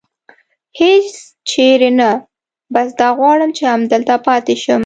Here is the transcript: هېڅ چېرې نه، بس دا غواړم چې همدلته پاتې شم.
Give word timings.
هېڅ 0.79 1.09
چېرې 1.49 1.91
نه، 1.99 2.09
بس 2.73 2.87
دا 2.99 3.09
غواړم 3.17 3.49
چې 3.57 3.63
همدلته 3.73 4.15
پاتې 4.27 4.55
شم. 4.63 4.79